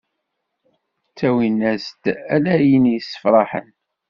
[1.09, 2.03] Ttawin-as-d
[2.35, 3.67] ala ayen yessefraḥen.